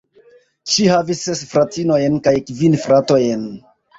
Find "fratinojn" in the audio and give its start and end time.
1.51-2.17